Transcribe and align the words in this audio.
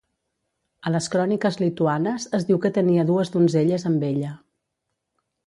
A 0.89 0.93
les 0.93 1.09
Cròniques 1.15 1.59
Lituanes 1.63 2.25
es 2.39 2.47
diu 2.47 2.59
que 2.65 2.73
tenia 2.79 3.05
dues 3.11 3.33
donzelles 3.37 3.87
amb 3.93 4.09
ella. 4.11 4.35